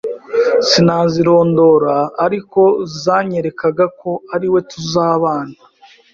sinazirondora 0.67 1.95
ariko 2.25 2.61
zanyerekaga 3.03 3.85
ko 3.99 4.11
ariwe 4.35 4.59
tuzabana 4.71 5.57